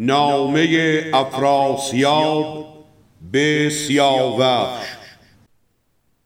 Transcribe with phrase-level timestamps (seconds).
[0.00, 2.66] نامه افراسیاب
[3.32, 4.96] به سیاوش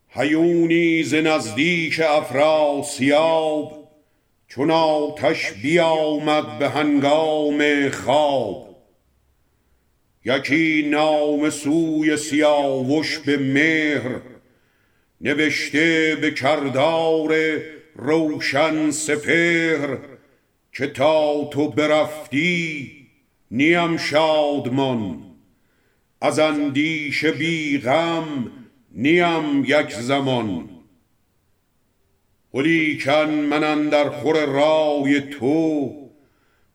[0.09, 3.89] هیونی ز نزدیک افراسیاب
[4.49, 8.77] چون آتش بیامد به هنگام خواب.
[10.25, 14.21] یکی نامه سوی سیاوش به مهر
[15.21, 17.61] نوشته به کردار
[17.97, 19.99] روشن سپهر
[20.73, 23.02] که تا تو برفتی
[23.55, 25.23] نیم شادمان
[26.21, 28.53] از اندیشه بی غم
[28.91, 30.69] نیم یک زمان.
[32.55, 35.93] ولیکن من اندر خور رای تو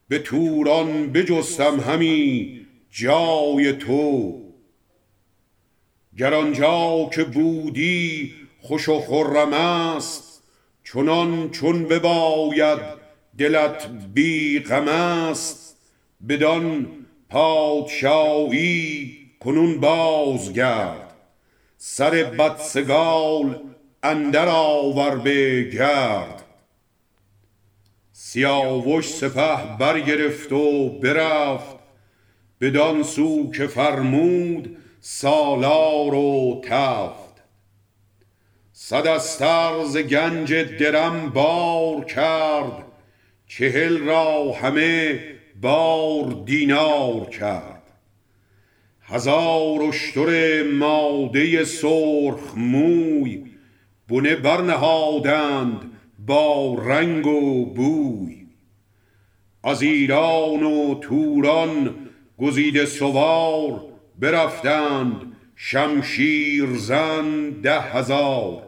[0.08, 4.41] به توران بجستم همی جای تو.
[6.18, 10.44] گر آنجا که بودی خوش و خرم است
[10.84, 12.80] چنان چون بباید
[13.38, 15.66] دلت بی غم است.
[16.30, 16.88] بدان
[17.30, 21.13] پادشاهی کنون بازگرد.
[21.77, 23.60] سر بدسگال
[24.04, 26.43] اندر آور به گرد.
[28.12, 31.76] سیاوش سپه برگرفت و برفت.
[32.62, 37.43] بدان سو که فرمود سالار و تفت.
[38.73, 42.84] صد استر ز گنج درم بار کرد.
[43.48, 47.84] چهل را همه بار دینار کرد.
[49.02, 53.44] هزار اشتر ماده سرخ موی
[54.08, 55.91] بنه برنهادند
[56.28, 58.48] با رنگ و بوی.
[59.63, 61.96] از ایران و توران
[62.38, 63.82] گزیده سوار
[64.19, 65.22] برفتند
[65.56, 68.63] شمشیر زن ده هزار.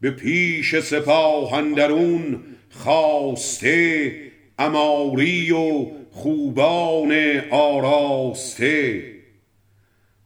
[0.00, 9.02] به پیش سپاه اندرون خواسته عماری و خوبان آراسته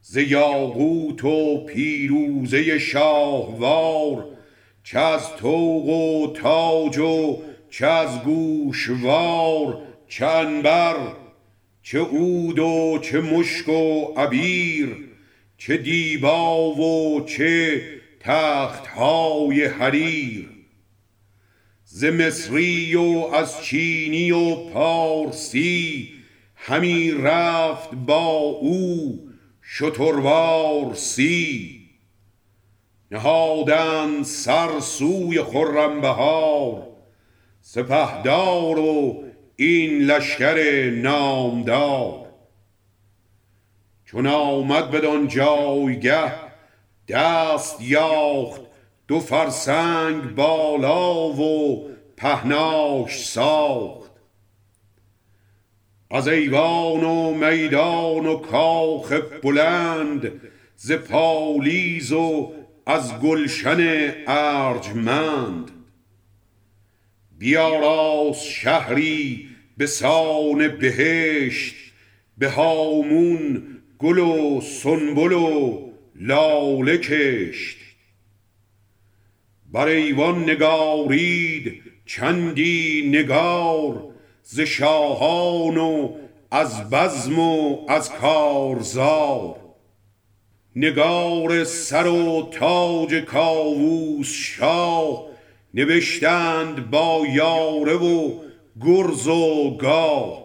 [0.01, 4.25] ز یاقوت و پیروزه شاهوار
[4.83, 7.37] چه از طوق و تاج و
[7.69, 9.77] چه از گوشوار
[10.07, 10.95] چه عنبر
[11.83, 14.97] چه عود و چه مشک و عبیر
[15.57, 17.81] چه دیبا و چه
[18.19, 20.56] تخت های حریر.
[21.97, 26.13] ز مصری و از چینی و پارسی
[26.55, 29.19] همی رفت با او
[29.63, 31.81] شتروار سی.
[33.11, 36.87] نهادند سر سوی خرم بهار
[37.61, 39.23] سپهدار و
[39.55, 42.27] این لشکر نامدار.
[44.05, 46.33] چون آمد بدان جایگه
[47.07, 48.66] دست یاخت
[49.07, 54.11] دو فرسنگ بالا و پهناش ساخت.
[56.11, 59.13] از ایوان و میدان و کاخ
[59.43, 60.31] بلند
[60.75, 62.53] ز پالیز و
[62.85, 65.71] از گلشن ارجمند.
[67.39, 69.47] بیاراست شهری
[69.77, 71.75] به سان بهشت
[72.37, 73.63] به هامون
[73.99, 75.79] گل و سنبل و
[76.15, 77.86] لاله کشت.
[79.77, 84.03] بر ایوان نگارید چندی نگار
[84.43, 86.15] ز شاهان و
[86.51, 89.55] از بزم و از کارزار.
[90.75, 95.25] نگار سر و تاج کاووس شاه
[95.73, 98.31] نوشتند با یاره و
[98.81, 100.43] گرز و گاه.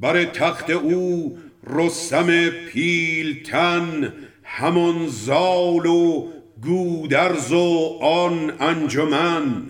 [0.00, 6.31] بر تخت او رستم پیلتن همان زال و
[6.62, 9.68] گودرز و آن انجمن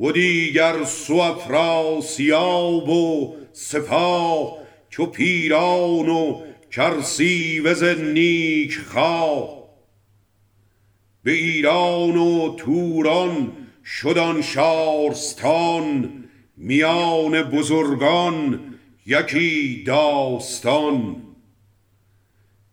[0.00, 4.58] و دیگر سو افراسیاب و سپاه
[4.90, 9.64] چو پیران و کرسیوز نیک خواه.
[11.22, 13.52] به ایران و توران
[13.84, 16.24] شد آن شارستان
[16.56, 18.60] میان بزرگان
[19.06, 21.22] یکی داستان.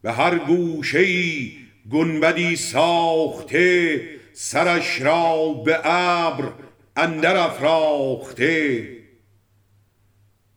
[0.01, 1.60] به هر گوشه ای
[1.91, 4.01] گنبدی ساخته
[4.33, 6.53] سرش را به ابر
[6.95, 8.87] اندر افراخته.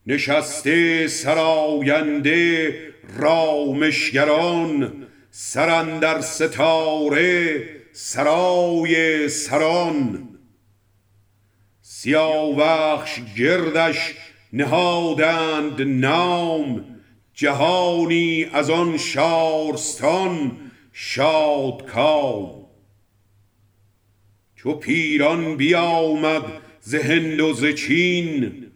[0.07, 2.75] نشسته سراینده
[3.19, 10.29] رامشگران سر اندر ستاره سرای سران.
[11.83, 14.15] سیاوخش گردش
[14.53, 16.85] نهادند نام
[17.35, 20.57] جهانی از آن شارستان
[20.97, 22.67] شادکام
[24.57, 26.43] چو پیران بیامد
[26.81, 28.67] ز هند و ز چین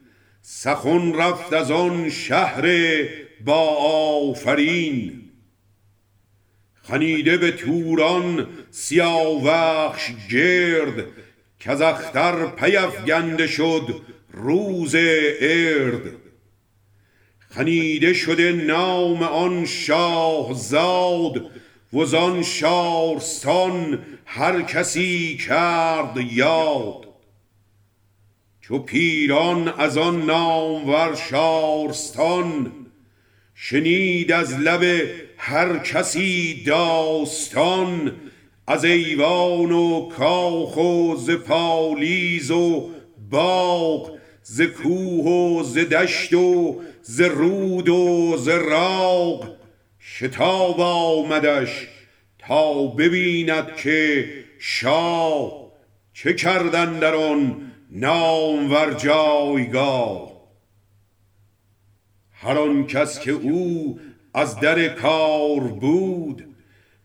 [0.42, 2.68] سخن رفت از آن شهر
[3.44, 3.76] با
[4.30, 5.22] آفرین.
[6.82, 11.06] خنیده به توران سیاوخش گرد
[11.60, 14.94] که از اختر پیفگنده شد روز
[15.40, 16.12] ارد.
[17.50, 21.50] خنیده شده نام آن شاه زاد
[21.92, 27.08] و زان شارستان هر کسی کرد یاد.
[28.60, 32.72] چو پیران از آن نامور شارستان
[33.54, 38.12] شنید از لب هر کسی داستان.
[38.66, 42.90] از ایوان و کاخ و ز پالیز و
[43.30, 49.57] باغ ز کوه و ز دشت و ز رود و ز راغ.
[50.10, 51.88] شتاب آمدش
[52.38, 54.28] تا ببیند که
[54.58, 55.72] شاه
[56.12, 60.32] چه کردن در آن نامور جایگاه.
[62.32, 64.00] هر آن کس که او
[64.34, 66.44] از در کار بود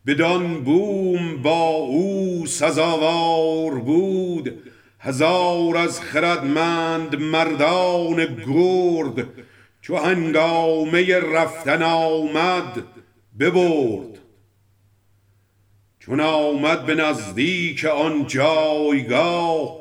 [0.06, 4.64] بدان بوم با او سزاوار بود.
[5.00, 9.28] هزار از خردمند مردان گرد
[9.84, 12.84] چو هنگامه رفتن آمد
[13.40, 14.20] ببرد.
[16.00, 19.80] چون آمد به نزدیک آن جایگاه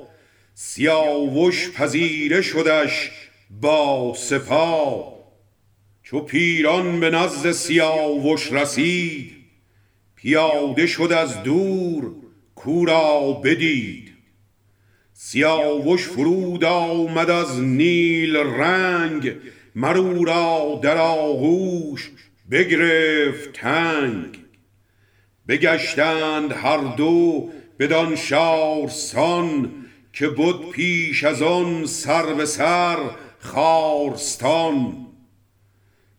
[0.54, 3.10] سیاوش پذیره شدش
[3.60, 5.14] با سپاه.
[6.02, 9.32] چو پیران به نزد سیاوش رسید
[10.14, 12.14] پیاده شد از دور
[12.54, 14.12] کورا بدید.
[15.12, 19.32] سیاوش فرود آمد از نیل رنگ
[19.75, 22.11] مرو را در آغوش
[22.51, 24.39] بگرفت تنگ.
[25.49, 29.73] بگشتند هر دو بدان شارستان
[30.13, 32.99] که بود پیش از آن سر به سر
[33.39, 35.07] خارستان.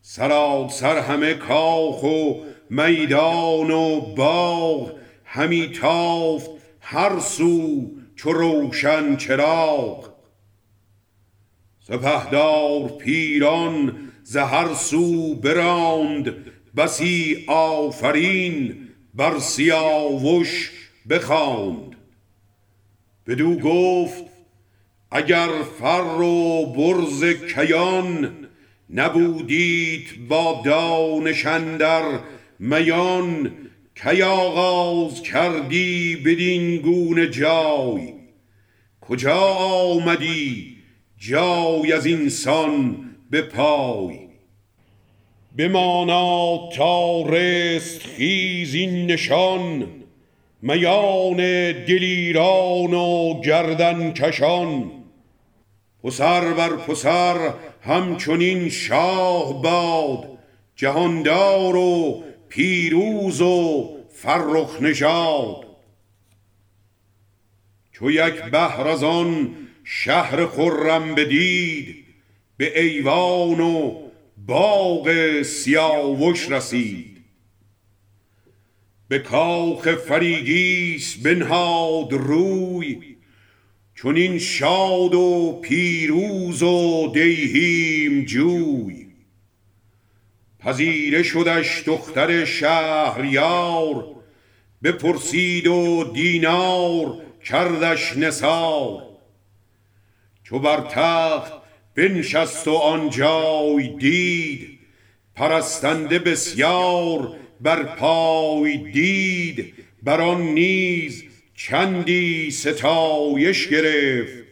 [0.02, 2.34] سراسر همه کاخ و
[2.70, 4.92] میدان و باغ
[5.24, 10.13] همی تافت هر سو چو روشن چراغ.
[11.86, 16.34] سپهدار پیران ز هر سو براند
[16.76, 20.70] بسی آفرین بر سیاوش
[21.10, 21.96] بخواند.
[23.26, 24.24] بدو گفت
[25.10, 25.48] اگر
[25.78, 28.36] فر و برز کیان
[28.90, 32.20] نبودیت با دانشندر
[32.58, 33.52] میان
[33.94, 38.14] کی آغاز کردی بدین گونه جای؟
[39.00, 40.73] کجا آمدی؟
[41.18, 42.96] جای از اینسان
[43.30, 44.18] به پای.
[45.58, 49.86] بمانا تا رست خیز این نشان
[50.62, 51.36] میان
[51.72, 54.90] دلیران و گردن کشان.
[56.04, 60.38] پسر بر پسر همچنین شاه باد
[60.76, 65.64] جهاندار و پیروز و فرخ نژاد.
[67.92, 72.04] چو یک بهر از آن شهر خرم بدید
[72.56, 74.00] به ایوان و
[74.46, 77.16] باغ سیاوش رسید.
[79.08, 83.16] به کاخ فریگیس بنهاد روی
[83.94, 89.06] چون این شاد و پیروز و دیهیم جوی.
[90.58, 94.06] پذیره شدش دختر شهریار
[94.82, 99.13] بپرسید و دینار کردش نثار.
[100.44, 101.52] چو بر تخت
[101.94, 104.78] بنشست و آن جای دید
[105.34, 111.24] پرستنده بسیار بر پای دید بر آن نیز
[111.54, 114.44] چندی ستایش گرفت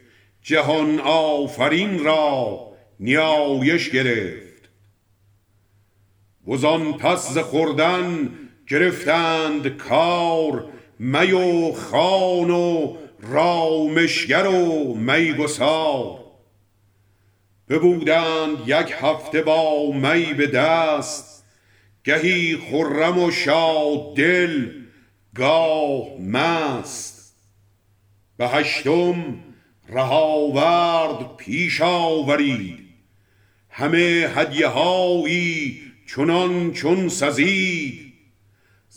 [0.43, 4.71] جهان آفرین را نیایش گرفت.
[6.49, 8.31] وزان پس ز خوردن
[8.69, 10.65] گرفتند کار
[10.99, 16.19] می و خان و رامشگر و میگسار
[17.69, 21.45] ببودند یک هفته با می به دست
[22.05, 24.71] گهی خرم و شاد دل
[25.35, 27.37] گاه مست.
[28.37, 29.39] به هشتم
[29.89, 32.79] رهاورد پیش آورید.
[33.71, 35.81] همه هدیه هایی
[36.15, 38.12] چنان چون سزید.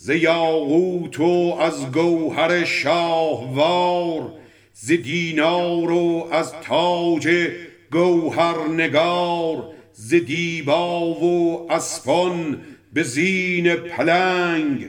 [0.06, 4.32] ز یاقوت و از گوهر شاهوار
[4.72, 7.48] ز دینار و از تاج
[7.92, 12.60] گوهر نگار ز دیبا و اسپان
[12.92, 14.86] به زین پلنگ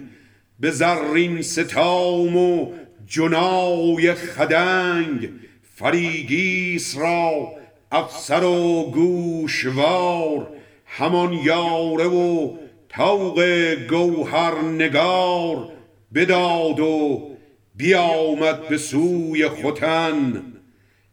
[0.59, 2.71] به زرین ستام و
[3.07, 5.29] جنای خدنگ
[5.75, 7.51] فریگیس را
[7.91, 10.47] افسر و گوشوار
[10.85, 12.57] همان یاره و
[12.97, 15.71] توق گوهر نگار
[16.13, 17.29] بداد و
[17.75, 20.53] بیامد به سوی ختن.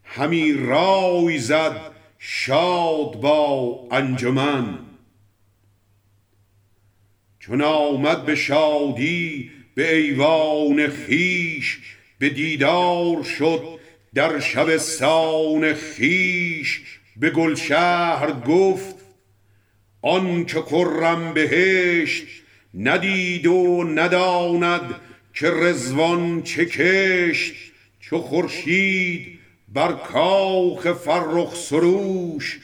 [0.05, 1.77] همی رای زد
[2.19, 4.79] شاد با انجمن.
[7.41, 11.81] چون آمد به شادی به ایوان خیش
[12.19, 13.79] به دیدار شد
[14.15, 16.83] در شب سان خیش
[17.17, 19.04] به گلشهر گفت
[20.05, 22.25] آن که خرم بهشت
[22.75, 24.95] ندید و نداند
[25.35, 27.33] که رزوان چه
[28.01, 29.39] چو خورشید
[29.75, 32.61] بر کاخ فرخ سروش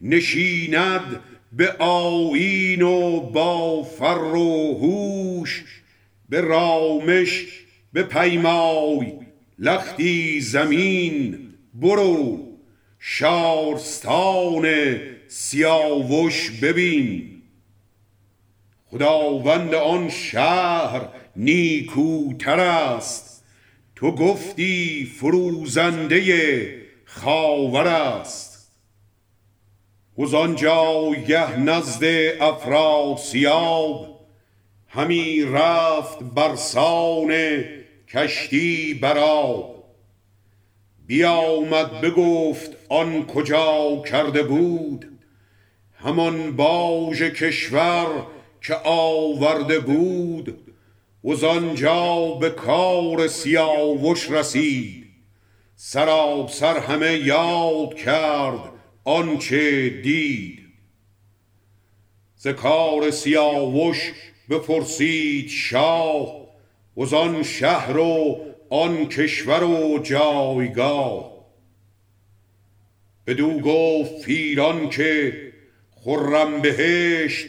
[0.00, 1.20] نشیند
[1.52, 5.64] به آیین و با فر و هوش
[6.28, 7.46] به رامش
[7.92, 9.12] به پیمای
[9.58, 11.38] لختی زمین
[11.74, 12.48] برو
[12.98, 14.66] شارستان
[15.34, 17.42] سیاوش ببین.
[18.86, 23.44] خداوند آن شهر نیکوتر است.
[23.96, 28.72] تو گفتی فروزنده خاور است.
[30.18, 32.04] وز آنجایگه نزد
[32.40, 34.20] افراسیاب
[34.88, 37.64] همی رفت برسان
[38.08, 39.84] کشتی براب
[41.06, 45.11] بیامد بگفت آن کجا کرده بود.
[46.04, 48.26] همان باژ کشور
[48.60, 50.58] که آورده بود
[51.24, 55.06] وز آنجا به کار سیاوش رسید.
[55.76, 58.72] سراسر همه یاد کرد
[59.04, 60.58] آنچه دید.
[62.36, 64.12] ز کار سیاوش
[64.50, 66.42] بپرسید شاه
[66.96, 68.40] وز آن شهر و
[68.70, 71.32] آن کشور و جایگاه.
[73.26, 75.51] بدو گفت پیران که
[76.04, 77.46] خرم بهشت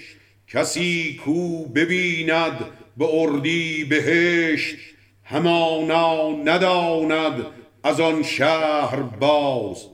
[0.48, 2.66] کسی کو ببیند
[2.98, 4.76] به اردی بهشت
[5.24, 7.46] همانا نداند
[7.84, 9.88] از آن شهر باز.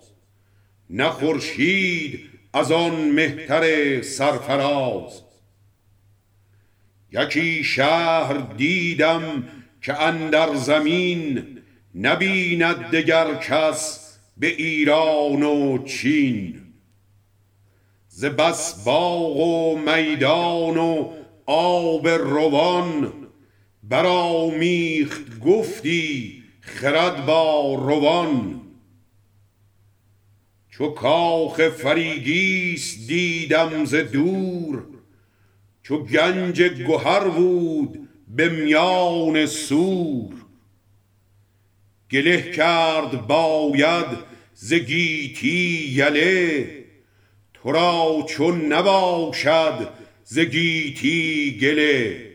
[0.90, 2.20] نه خورشید
[2.54, 5.22] از آن مهتر سرفراز.
[7.12, 9.44] یکی شهر دیدم
[9.82, 11.46] که اندر زمین
[11.96, 16.59] نبیند دگر کس به ایران و چین.
[18.20, 21.12] ز بس باغ و میدان و
[21.46, 23.14] آب روان
[23.84, 28.62] برآمیخت گفتی خرد با روان.
[30.70, 34.84] چو کاخ فریگیس دیدم ز دور
[35.84, 40.34] چو گنج گهر بود به میان سور.
[42.12, 44.08] گله کرد باید
[44.54, 46.79] ز گیتی یله
[47.64, 49.90] تو را چون نباشد
[50.24, 52.26] ز گیتی گله.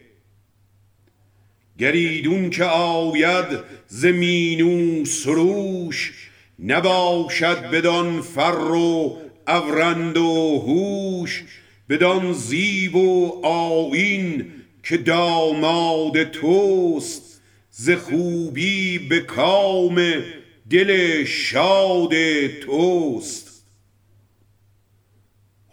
[1.79, 3.47] گر ایدون که آید
[3.87, 6.13] ز مینو سروش
[6.59, 9.17] نباشد بدان فر و
[9.49, 11.45] اورند و هوش
[11.89, 14.53] بدان زیب و آیین
[14.83, 17.41] که داماد توست
[17.71, 20.23] ز خوبی به کام
[20.71, 22.13] دل شاد
[22.61, 23.44] توست.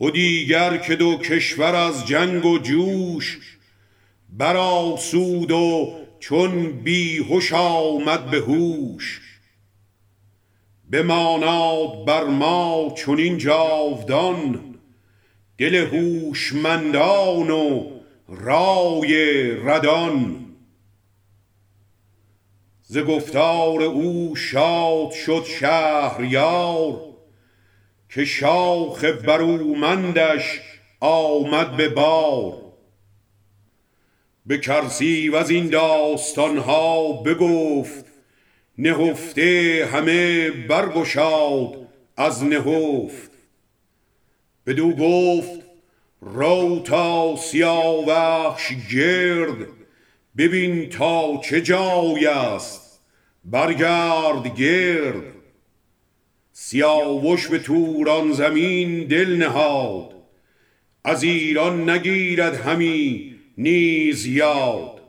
[0.02, 3.58] و دیگر که دو کشور از جنگ و جوش
[4.30, 9.22] برآسود و چون بیهش آمد به هوش
[10.92, 14.76] بماناد بر ما چنین جاودان
[15.58, 17.90] دل هوشمندان و
[18.28, 20.46] رای ردان
[22.82, 27.12] ز گفتار او شاد شد شهریار
[28.12, 30.62] که شاخ برومندش
[31.00, 32.54] آمد به بار.
[34.50, 38.06] بکرسی و این داستان ها بگفت
[38.78, 41.88] نهفته همه برگشاد
[42.18, 43.32] از نهفت.
[44.66, 45.62] بدو گفت
[46.22, 49.68] رو تا سیاوخش گرد
[50.38, 53.02] ببین تا چه جای است
[53.46, 55.31] برگرد گرد.
[56.64, 60.14] سیاوش به توران زمین دل نهاد.
[61.04, 65.02] از ایران نگیرد همی نیز یاد.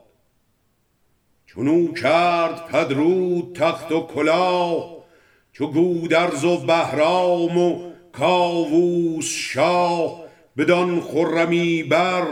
[1.45, 5.03] چونو کرد پدرود تخت و کلاه
[5.51, 10.23] چو گودرز و بهرام و کاووس شاه.
[10.57, 12.27] بدان خرمی بر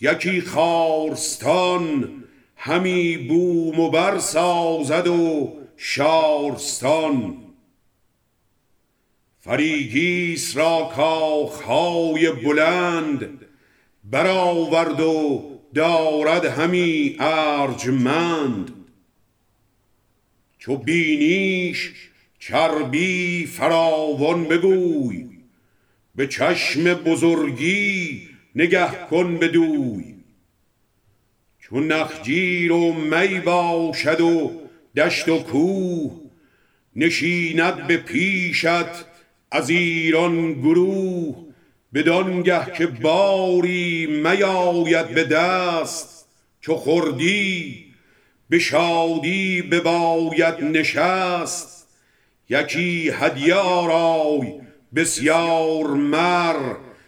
[0.00, 2.12] یکی خارستان
[2.56, 7.41] همی بوم و بر سازد و شارستان.
[9.44, 13.46] فریگیس را کاخهای بلند
[14.04, 18.74] برآورد و دارد همی ارجمند.
[20.58, 21.92] چو بینیش
[22.38, 25.28] چربی فراوان بگوی
[26.14, 30.14] به چشم بزرگی نگه کن بدوی.
[31.58, 34.60] چو نخجیر و می باشد و
[34.96, 36.20] دشت و کوه
[36.96, 39.11] نشیند به پیشت
[39.54, 41.36] از ایران گروه
[41.94, 46.28] بدانگه که باری میاید به دست
[46.60, 47.84] چو خوردی
[48.48, 51.88] به شادی بباید نشست.
[52.48, 54.52] یکی هدیه آرای
[54.94, 56.56] بسیار مر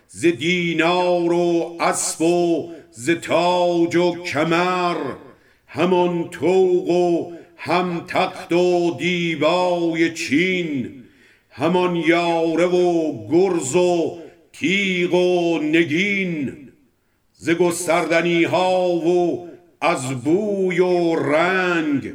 [0.09, 4.97] ز دینار و اسب و ز تاج و کمر.
[5.67, 11.04] همان توق و هم تخت و دیبای چین
[11.57, 14.19] همان یاره و گرز و
[14.53, 16.69] تیغ و نگین
[17.33, 19.49] ز گستردنی ها و
[19.81, 22.13] از بوی و رنگ.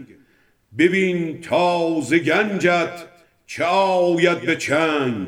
[0.78, 3.06] ببین تا ز گنجت
[3.48, 5.28] چه آید به چنگ.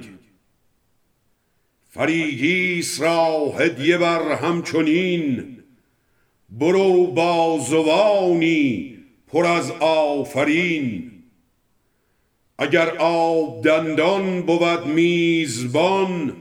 [1.89, 5.57] فریگیس را هدیه بر همچنین
[6.49, 11.11] برو با زوانی پر از آفرین.
[12.61, 16.33] اگر آب دندان بود میزبان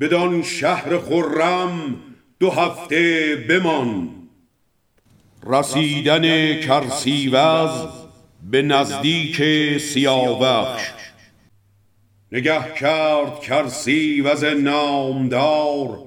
[0.00, 1.96] بدان شهر خرم
[2.40, 4.08] دو هفته بمان.
[5.46, 7.88] رسیدن کرسیوز
[8.50, 9.42] به نزدیک
[9.78, 10.90] سیاوخش
[12.32, 15.98] نگه کرد کرسیوز نامدار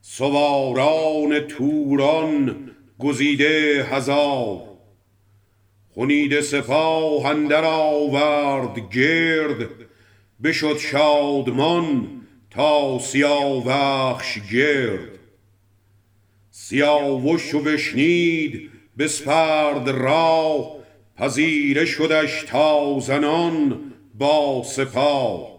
[0.00, 4.73] سواران توران گزیده هزار.
[5.94, 9.68] خونید سپاه اندر آورد گرد
[10.42, 12.08] بشد شادمان
[12.50, 15.18] تا سیاوخش گرد.
[16.50, 20.76] سیاوش و بشنید بسپرد راه
[21.16, 25.54] پذیره شدش تا زنان با سپاه.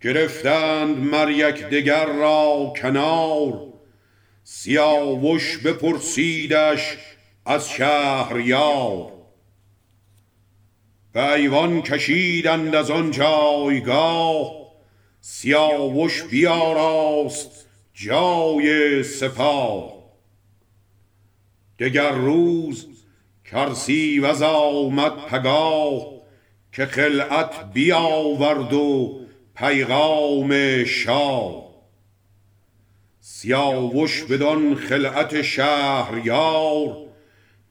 [0.00, 3.60] گرفتند مر یک دگر را کنار
[4.44, 6.96] سیاوش بپرسیدش
[7.46, 9.12] از شهریار
[11.12, 14.52] به ایوان کشیدند از آن جایگاه
[15.20, 19.94] سیاوش بیاراست جای سپاه.
[21.78, 22.86] دگر روز
[23.44, 26.06] کرسی وز آمد پگاه
[26.72, 29.20] که خلعت بیاورد و
[29.56, 31.64] پیغام شاه.
[33.20, 37.03] سیاوش بدان خلعت شهریار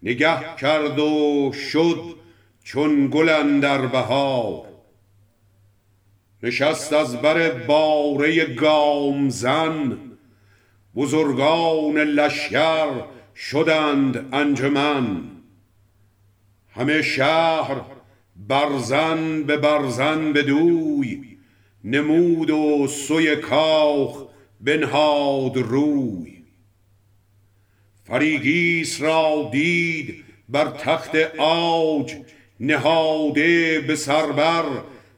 [0.04, 2.16] نگه کرد و شد
[2.64, 4.66] چون گل در بهار.
[6.44, 9.98] نشست از بر باره گامزن
[10.96, 12.90] بزرگان لشکر
[13.36, 15.24] شدند انجمن.
[16.76, 17.82] همه شهر
[18.36, 21.38] برزن به برزن بدوی
[21.84, 24.24] نمود و سوی کاخ
[24.62, 26.33] بنهاد روی.
[28.04, 32.16] فریگیس را دید بر تخت آج
[32.60, 34.66] نهاده به سربر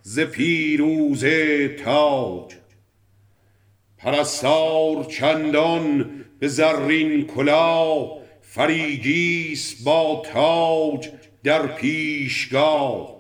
[0.02, 2.56] ز پیروزه تاج.
[3.98, 11.10] پرستار چندان به زرین کلاه فریگیس با تاج
[11.44, 13.16] در پیشگاه.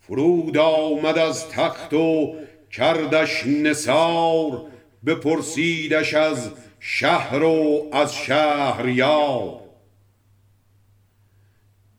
[0.00, 2.34] فرود آمد از تخت و
[2.72, 4.62] کردش نسار
[5.06, 6.50] بپرسیدش از
[6.84, 9.60] شهر و از شهریار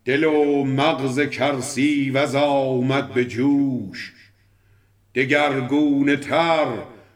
[0.05, 4.13] دل و مغز کرسی وز آمد به جوش.
[5.15, 6.67] دگرگونه تر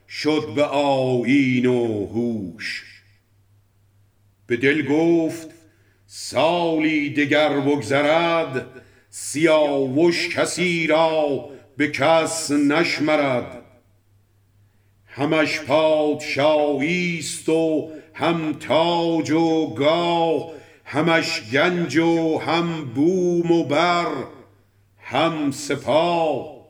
[0.09, 2.83] شد به آیین و هوش.
[4.47, 5.47] به دل گفت
[6.05, 8.65] سالی دگر بگذرد
[9.09, 13.56] سیاوش کسی را به کس نشمرد.
[15.17, 20.51] همش پادشاهیست و هم تاج و گاه
[20.85, 24.07] همش گنج و هم بوم و بر
[24.97, 26.67] هم سپاه.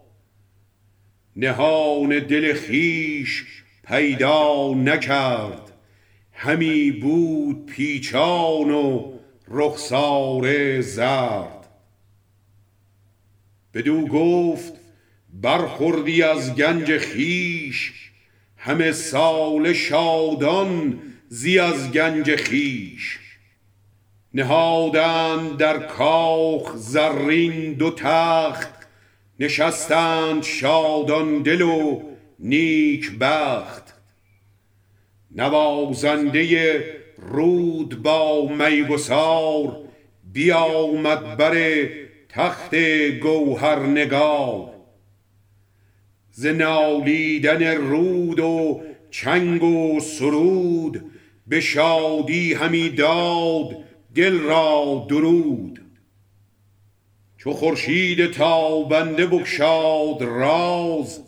[1.36, 3.46] نهان دل خیش
[3.88, 5.72] پیدا نکرد
[6.34, 9.14] همی بود پیچان و
[9.48, 11.68] رخساره زرد.
[13.74, 14.74] بدو گفت
[15.34, 18.07] برخوردی از گنج خیش
[18.58, 23.20] همه سال شادان زی از گنج خیش
[24.34, 28.88] نهادند در کاخ زرین دو تخت
[29.40, 32.02] نشستند شادان دل و
[32.40, 33.94] نیک بخت.
[35.36, 36.84] نوازنده
[37.18, 39.78] رود با میگسار
[40.34, 41.88] بیامد بر
[42.30, 42.76] تخت
[43.22, 44.77] گوهر نگار
[46.40, 51.12] ز نالیدن رود و چنگ و سرود
[51.48, 53.78] به شادی همی داد
[54.16, 55.82] دل را درود.
[57.38, 61.22] چو خورشید تابنده بگشاد راز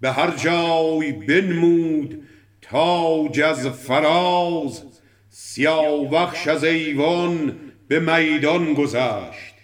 [0.00, 2.22] به هر جای بنمود
[2.62, 4.82] تاج از فراز.
[5.28, 7.56] سیاوخش از ایوان
[7.88, 9.54] به میدان گذشت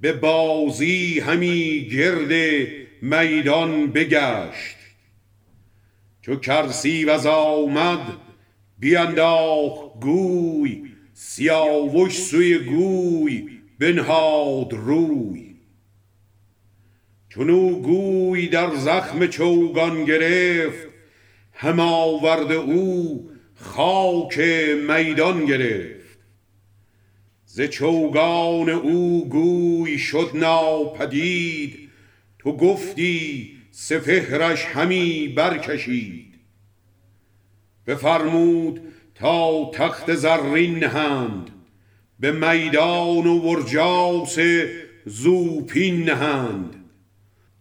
[0.00, 4.76] به بازی همی گرد میدان بگشت.
[6.22, 8.16] چو کرسیوز آمد
[8.78, 10.82] بینداخت گوی
[11.12, 15.56] سیاوش سوی گوی بنهاد روی.
[17.28, 20.88] چون گوی در زخم چوگان گرفت
[21.52, 24.38] هم آورد او خاک
[24.88, 26.18] میدان گرفت.
[27.44, 31.87] ز چوگان او گوی شد ناپدید
[32.48, 36.34] تو گفتی سپهرش همی برکشید.
[37.86, 38.80] بفرمود
[39.14, 41.50] تا تخت زرین نهند
[42.20, 44.38] به میدان و برجاس
[45.06, 46.84] زوپین نهند.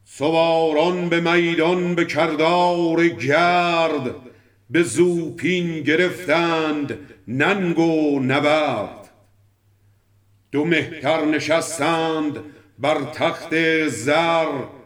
[0.06, 4.16] سواران به میدان به کردار گرد
[4.70, 9.10] به زوپین گرفتند ننگ و نبرد.
[10.52, 12.38] دو مهتر نشستند
[12.80, 13.56] بر تخت
[13.88, 14.77] زر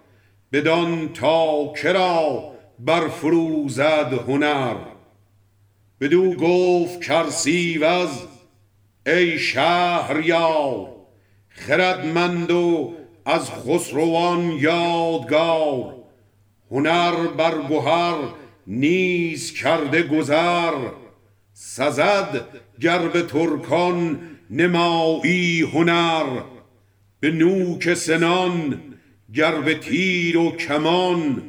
[0.51, 4.75] بدان تا کرا برفروزد هنر.
[6.01, 8.09] بدو گفت کرسیوز
[9.05, 10.87] ای شهریار
[11.49, 12.93] خردمند و
[13.25, 15.95] از خسروان یادگار.
[16.71, 18.15] هنر بر گهر
[18.67, 20.73] نیز کرده گذر
[21.53, 22.45] سزد
[22.79, 26.25] گر به ترکان نمایی هنر.
[27.19, 28.90] به نوک سنان
[29.33, 31.41] گر به تیر و کمان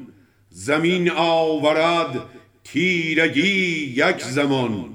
[0.49, 2.23] زمین آورد
[2.65, 4.95] تیرگی یک زمان.